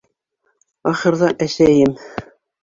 [0.91, 1.95] Ахырҙа, әсәйем: